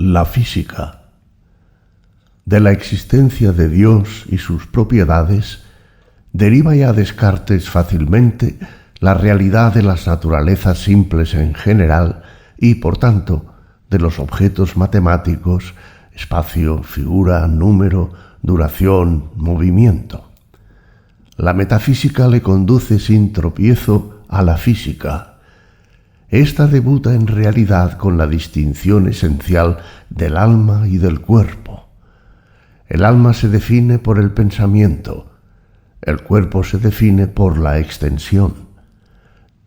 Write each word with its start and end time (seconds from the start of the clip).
La 0.00 0.24
física. 0.24 1.00
De 2.44 2.60
la 2.60 2.70
existencia 2.70 3.50
de 3.50 3.68
Dios 3.68 4.26
y 4.28 4.38
sus 4.38 4.68
propiedades 4.68 5.64
deriva 6.32 6.76
ya 6.76 6.92
Descartes 6.92 7.68
fácilmente 7.68 8.60
la 9.00 9.14
realidad 9.14 9.74
de 9.74 9.82
las 9.82 10.06
naturalezas 10.06 10.78
simples 10.78 11.34
en 11.34 11.52
general 11.52 12.22
y, 12.58 12.76
por 12.76 12.98
tanto, 12.98 13.46
de 13.90 13.98
los 13.98 14.20
objetos 14.20 14.76
matemáticos, 14.76 15.74
espacio, 16.14 16.84
figura, 16.84 17.48
número, 17.48 18.12
duración, 18.40 19.32
movimiento. 19.34 20.30
La 21.36 21.54
metafísica 21.54 22.28
le 22.28 22.40
conduce 22.40 23.00
sin 23.00 23.32
tropiezo 23.32 24.22
a 24.28 24.42
la 24.42 24.58
física. 24.58 25.37
Esta 26.30 26.66
debuta 26.66 27.14
en 27.14 27.26
realidad 27.26 27.96
con 27.96 28.18
la 28.18 28.26
distinción 28.26 29.08
esencial 29.08 29.78
del 30.10 30.36
alma 30.36 30.86
y 30.86 30.98
del 30.98 31.20
cuerpo. 31.20 31.88
El 32.86 33.04
alma 33.04 33.32
se 33.32 33.48
define 33.48 33.98
por 33.98 34.18
el 34.18 34.32
pensamiento, 34.32 35.30
el 36.02 36.22
cuerpo 36.22 36.64
se 36.64 36.78
define 36.78 37.28
por 37.28 37.58
la 37.58 37.78
extensión 37.78 38.68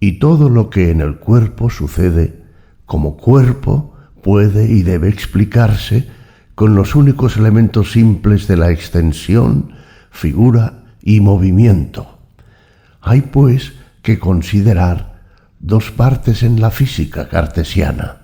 y 0.00 0.18
todo 0.18 0.48
lo 0.48 0.70
que 0.70 0.90
en 0.90 1.00
el 1.00 1.16
cuerpo 1.16 1.70
sucede 1.70 2.42
como 2.84 3.16
cuerpo 3.16 3.94
puede 4.22 4.64
y 4.70 4.82
debe 4.82 5.08
explicarse 5.08 6.08
con 6.54 6.74
los 6.74 6.94
únicos 6.94 7.38
elementos 7.38 7.92
simples 7.92 8.46
de 8.46 8.56
la 8.58 8.70
extensión, 8.70 9.72
figura 10.10 10.84
y 11.02 11.20
movimiento. 11.20 12.18
Hay 13.00 13.22
pues 13.22 13.72
que 14.02 14.18
considerar 14.18 15.09
dos 15.60 15.90
partes 15.90 16.42
en 16.42 16.60
la 16.60 16.70
física 16.70 17.28
cartesiana. 17.28 18.22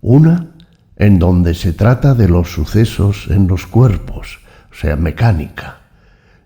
Una 0.00 0.48
en 0.96 1.18
donde 1.18 1.54
se 1.54 1.72
trata 1.72 2.14
de 2.14 2.28
los 2.28 2.52
sucesos 2.52 3.28
en 3.30 3.46
los 3.46 3.66
cuerpos, 3.66 4.40
o 4.70 4.74
sea, 4.74 4.96
mecánica, 4.96 5.78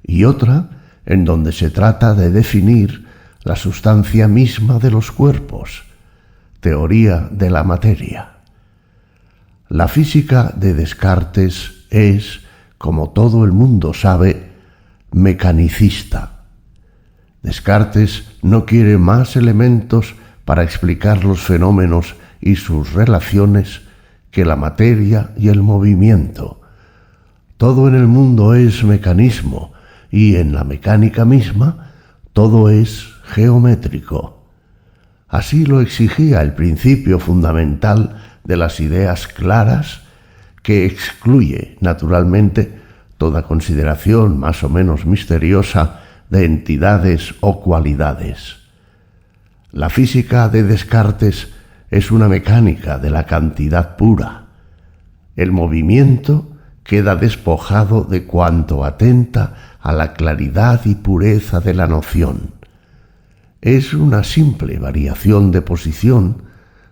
y 0.02 0.24
otra 0.24 0.68
en 1.06 1.24
donde 1.24 1.52
se 1.52 1.70
trata 1.70 2.14
de 2.14 2.30
definir 2.30 3.06
la 3.42 3.56
sustancia 3.56 4.28
misma 4.28 4.78
de 4.78 4.90
los 4.90 5.10
cuerpos, 5.10 5.84
teoría 6.60 7.28
de 7.30 7.50
la 7.50 7.64
materia. 7.64 8.32
La 9.68 9.88
física 9.88 10.52
de 10.54 10.74
Descartes 10.74 11.86
es, 11.90 12.40
como 12.76 13.10
todo 13.10 13.44
el 13.44 13.52
mundo 13.52 13.94
sabe, 13.94 14.52
mecanicista. 15.12 16.31
Descartes 17.42 18.24
no 18.42 18.66
quiere 18.66 18.98
más 18.98 19.36
elementos 19.36 20.14
para 20.44 20.62
explicar 20.62 21.24
los 21.24 21.40
fenómenos 21.40 22.14
y 22.40 22.56
sus 22.56 22.92
relaciones 22.92 23.82
que 24.30 24.44
la 24.44 24.56
materia 24.56 25.30
y 25.36 25.48
el 25.48 25.62
movimiento. 25.62 26.60
Todo 27.56 27.88
en 27.88 27.94
el 27.94 28.06
mundo 28.06 28.54
es 28.54 28.82
mecanismo 28.84 29.72
y 30.10 30.36
en 30.36 30.52
la 30.52 30.64
mecánica 30.64 31.24
misma 31.24 31.92
todo 32.32 32.70
es 32.70 33.08
geométrico. 33.24 34.42
Así 35.28 35.64
lo 35.64 35.80
exigía 35.80 36.42
el 36.42 36.54
principio 36.54 37.18
fundamental 37.18 38.22
de 38.44 38.56
las 38.56 38.80
ideas 38.80 39.26
claras 39.28 40.02
que 40.62 40.86
excluye, 40.86 41.76
naturalmente, 41.80 42.80
toda 43.18 43.42
consideración 43.42 44.38
más 44.38 44.62
o 44.62 44.68
menos 44.68 45.06
misteriosa 45.06 46.01
de 46.32 46.44
entidades 46.44 47.36
o 47.38 47.60
cualidades. 47.60 48.56
La 49.70 49.88
física 49.88 50.48
de 50.48 50.64
Descartes 50.64 51.52
es 51.92 52.10
una 52.10 52.26
mecánica 52.26 52.98
de 52.98 53.10
la 53.10 53.26
cantidad 53.26 53.94
pura. 53.96 54.46
El 55.36 55.52
movimiento 55.52 56.48
queda 56.82 57.14
despojado 57.14 58.02
de 58.02 58.24
cuanto 58.24 58.84
atenta 58.84 59.76
a 59.80 59.92
la 59.92 60.14
claridad 60.14 60.80
y 60.84 60.96
pureza 60.96 61.60
de 61.60 61.74
la 61.74 61.86
noción 61.86 62.62
es 63.62 63.94
una 63.94 64.24
simple 64.24 64.80
variación 64.80 65.52
de 65.52 65.62
posición, 65.62 66.42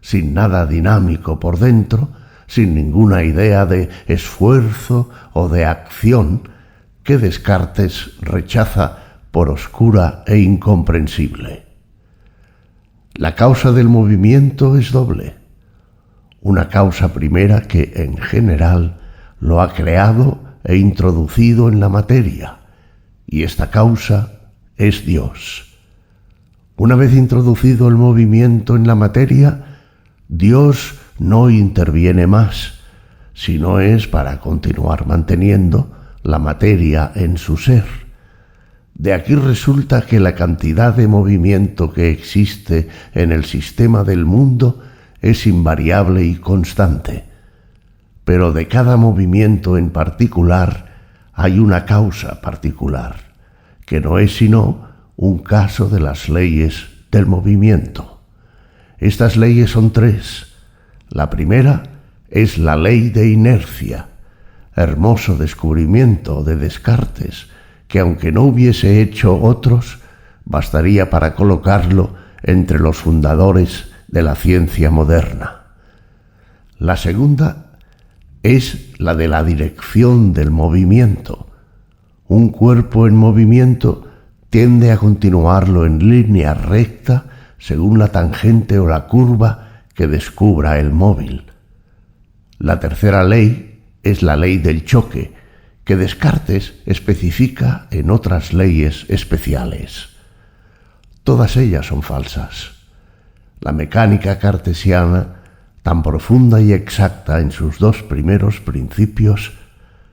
sin 0.01 0.33
nada 0.35 0.67
dinámico 0.67 1.41
por 1.41 1.59
dentro, 1.59 2.11
sin 2.47 2.75
ninguna 2.75 3.25
idea 3.25 3.67
de 3.67 3.91
esfuerzo 4.07 5.11
o 5.33 5.49
de 5.49 5.67
acción 5.67 6.49
que 7.03 7.19
Descartes 7.19 8.13
rechaza 8.21 8.99
por 9.31 9.49
oscura 9.49 10.25
e 10.27 10.39
incomprensible. 10.39 11.67
La 13.15 13.35
causa 13.35 13.73
del 13.73 13.89
movimiento 13.89 14.77
es 14.77 14.93
doble. 14.93 15.35
Una 16.41 16.69
causa 16.69 17.13
primera 17.13 17.63
que 17.63 17.93
en 17.97 18.17
general 18.17 18.99
lo 19.41 19.61
ha 19.61 19.75
creado 19.75 20.41
e 20.65 20.77
introducido 20.77 21.69
en 21.69 21.81
la 21.81 21.89
materia, 21.89 22.61
y 23.27 23.43
esta 23.43 23.71
causa 23.71 24.41
es 24.77 25.05
Dios. 25.05 25.77
Una 26.77 26.95
vez 26.97 27.15
introducido 27.15 27.89
el 27.89 27.97
movimiento 27.97 28.75
en 28.75 28.87
la 28.87 28.95
materia, 28.95 29.79
Dios 30.29 30.99
no 31.19 31.51
interviene 31.51 32.27
más, 32.27 32.81
sino 33.35 33.81
es 33.81 34.07
para 34.07 34.41
continuar 34.41 35.07
manteniendo 35.07 35.93
la 36.23 36.39
materia 36.39 37.13
en 37.15 37.37
su 37.37 37.59
ser. 37.59 38.00
De 38.95 39.13
aquí 39.13 39.35
resulta 39.35 40.03
que 40.03 40.21
la 40.21 40.35
cantidad 40.35 40.95
de 40.95 41.09
movimiento 41.09 41.93
que 41.93 42.11
existe 42.11 42.89
en 43.15 43.33
el 43.33 43.45
sistema 43.45 44.05
del 44.05 44.25
mundo 44.25 44.83
es 45.23 45.47
invariable 45.47 46.25
y 46.25 46.37
constante. 46.37 47.25
Pero 48.25 48.53
de 48.53 48.69
cada 48.69 48.97
movimiento 48.97 49.77
en 49.77 49.91
particular 49.91 50.91
hay 51.33 51.59
una 51.59 51.87
causa 51.87 52.41
particular, 52.41 53.17
que 53.87 54.01
no 54.01 54.19
es 54.19 54.37
sino 54.37 54.89
un 55.17 55.39
caso 55.39 55.89
de 55.89 56.01
las 56.01 56.29
leyes 56.29 56.89
del 57.11 57.27
movimiento. 57.27 58.21
Estas 58.99 59.37
leyes 59.37 59.71
son 59.71 59.93
tres. 59.93 60.49
La 61.09 61.31
primera 61.31 61.85
es 62.29 62.59
la 62.59 62.77
ley 62.77 63.11
de 63.11 63.31
inercia, 63.31 64.09
hermoso 64.77 65.37
descubrimiento 65.37 66.45
de 66.45 66.57
Descartes, 66.57 67.49
que 67.91 67.99
aunque 67.99 68.31
no 68.31 68.45
hubiese 68.45 69.03
hecho 69.03 69.43
otros, 69.43 69.99
bastaría 70.45 71.11
para 71.11 71.35
colocarlo 71.35 72.15
entre 72.41 72.79
los 72.79 72.97
fundadores 72.97 73.91
de 74.07 74.23
la 74.23 74.37
ciencia 74.37 74.91
moderna. 74.91 75.63
La 76.79 76.97
segunda 76.97 77.73
es 78.45 78.93
la 78.99 79.17
de 79.17 79.27
la 79.27 79.43
dirección 79.43 80.33
del 80.33 80.53
movimiento. 80.53 81.49
Un 82.29 82.51
cuerpo 82.51 83.09
en 83.09 83.17
movimiento 83.17 84.07
tiende 84.51 84.93
a 84.93 84.97
continuarlo 84.97 85.85
en 85.85 85.99
línea 85.99 86.55
recta 86.55 87.25
según 87.59 87.99
la 87.99 88.09
tangente 88.09 88.79
o 88.79 88.87
la 88.87 89.09
curva 89.09 89.83
que 89.95 90.07
descubra 90.07 90.79
el 90.79 90.93
móvil. 90.93 91.47
La 92.61 92.79
tercera 92.79 93.25
ley 93.25 93.83
es 94.05 94.23
la 94.23 94.37
ley 94.37 94.59
del 94.59 94.85
choque, 94.85 95.40
que 95.85 95.97
Descartes 95.97 96.75
especifica 96.87 97.87
en 97.91 98.11
otras 98.11 98.53
leyes 98.53 99.07
especiales. 99.09 100.11
Todas 101.25 101.57
ellas 101.57 101.87
son 101.87 102.03
falsas. 102.03 102.73
La 103.61 103.73
mecánica 103.73 104.39
cartesiana, 104.39 105.43
tan 105.83 106.03
profunda 106.03 106.61
y 106.61 106.73
exacta 106.73 107.41
en 107.41 107.51
sus 107.51 107.79
dos 107.79 108.03
primeros 108.03 108.61
principios, 108.61 109.53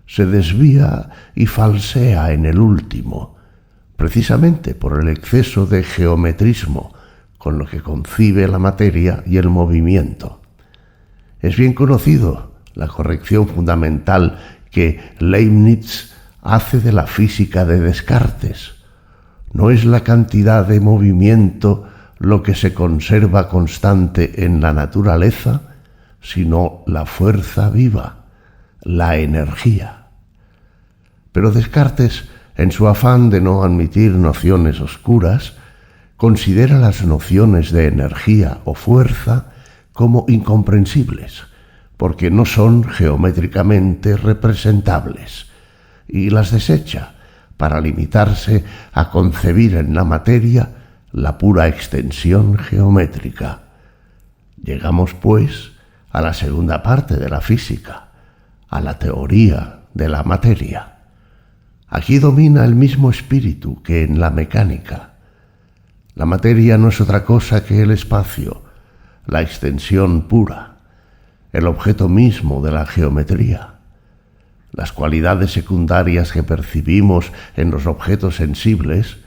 se 0.06 0.25
desvía 0.25 1.09
y 1.35 1.45
falsea 1.45 2.31
en 2.31 2.45
el 2.45 2.59
último, 2.59 3.35
precisamente 3.95 4.73
por 4.73 5.01
el 5.01 5.09
exceso 5.09 5.66
de 5.66 5.83
geometrismo 5.83 6.94
con 7.38 7.57
lo 7.59 7.66
que 7.66 7.81
concibe 7.81 8.47
la 8.47 8.59
materia 8.59 9.23
y 9.25 9.38
el 9.38 9.50
movimiento. 9.50 10.41
Es 11.39 11.56
bien 11.56 11.74
conocido 11.74 12.56
la 12.74 12.88
corrección 12.88 13.47
fundamental 13.47 14.56
que 14.72 15.00
Leibniz 15.19 16.14
hace 16.42 16.80
de 16.80 16.92
la 16.92 17.08
física 17.08 17.66
de 17.66 17.80
Descartes. 17.80 18.75
No 19.54 19.69
es 19.69 19.86
la 19.86 20.02
cantidad 20.02 20.66
de 20.66 20.80
movimiento 20.80 21.88
lo 22.19 22.44
que 22.44 22.56
se 22.56 22.74
conserva 22.74 23.50
constante 23.50 24.46
en 24.46 24.62
la 24.62 24.74
naturaleza, 24.74 25.62
sino 26.22 26.84
la 26.88 27.06
fuerza 27.06 27.69
viva, 27.69 28.25
la 28.81 29.18
energía. 29.18 30.08
Pero 31.31 31.52
Descartes 31.52 32.25
en 32.58 32.72
su 32.72 32.88
afán 32.88 33.30
de 33.30 33.40
no 33.40 33.64
admitir 33.64 34.12
nociones 34.12 34.81
oscuras, 34.81 35.54
considera 36.18 36.80
las 36.80 37.06
nociones 37.06 37.72
de 37.72 37.86
energía 37.86 38.60
o 38.66 38.74
fuerza 38.74 39.52
como 39.94 40.25
incomprensibles, 40.28 41.44
porque 41.97 42.29
no 42.29 42.45
son 42.45 42.83
geométricamente 42.83 44.15
representables, 44.15 45.47
y 46.07 46.29
las 46.29 46.51
desecha 46.51 47.15
para 47.57 47.81
limitarse 47.81 48.63
a 48.94 49.09
concebir 49.09 49.75
en 49.75 49.95
la 49.95 50.03
materia 50.03 50.69
la 51.11 51.38
pura 51.38 51.67
extensión 51.67 52.57
geométrica. 52.57 53.61
Llegamos, 54.63 55.15
pues, 55.15 55.71
a 56.11 56.21
la 56.21 56.33
segunda 56.33 56.83
parte 56.83 57.17
de 57.17 57.29
la 57.29 57.41
física, 57.41 58.09
a 58.69 58.79
la 58.79 58.99
teoría 58.99 59.81
de 59.94 60.09
la 60.09 60.23
materia. 60.23 60.97
Aquí 61.88 62.19
domina 62.19 62.63
el 62.65 62.75
mismo 62.75 63.09
espíritu 63.09 63.81
que 63.81 64.03
en 64.03 64.19
la 64.19 64.29
mecánica. 64.29 65.13
La 66.15 66.25
materia 66.25 66.77
no 66.77 66.89
es 66.89 67.01
otra 67.01 67.23
cosa 67.23 67.63
que 67.63 67.81
el 67.81 67.91
espacio, 67.91 68.63
la 69.25 69.41
extensión 69.41 70.27
pura, 70.27 70.76
el 71.53 71.67
objeto 71.67 72.09
mismo 72.09 72.61
de 72.61 72.71
la 72.71 72.85
geometría. 72.85 73.75
Las 74.71 74.91
cualidades 74.91 75.51
secundarias 75.51 76.31
que 76.31 76.44
percibimos 76.44 77.31
en 77.55 77.71
los 77.71 77.88
objetos 77.88 78.35
sensibles 78.35 79.17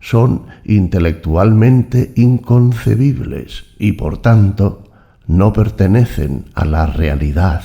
son 0.00 0.46
intelectualmente 0.64 2.12
inconcebibles 2.16 3.64
y 3.78 3.92
por 3.92 4.18
tanto 4.18 4.84
no 5.26 5.52
pertenecen 5.52 6.46
a 6.54 6.64
la 6.64 6.86
realidad, 6.86 7.62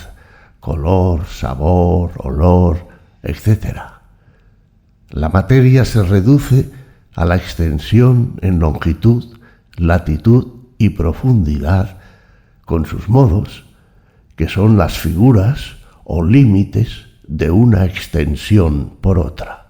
color, 0.59 1.25
sabor, 1.25 2.11
olor, 2.17 2.87
etc. 3.23 3.77
La 5.09 5.29
materia 5.29 5.85
se 5.85 6.03
reduce 6.03 6.71
a 7.15 7.25
la 7.25 7.35
extensión 7.35 8.39
en 8.41 8.59
longitud, 8.59 9.37
latitud 9.77 10.47
y 10.77 10.89
profundidad 10.89 11.97
con 12.65 12.85
sus 12.85 13.07
modos, 13.09 13.65
que 14.35 14.49
son 14.49 14.77
las 14.77 14.97
figuras 14.97 15.77
o 16.03 16.23
límites 16.23 17.05
de 17.27 17.51
una 17.51 17.85
extensión 17.85 18.97
por 19.01 19.19
otra. 19.19 19.62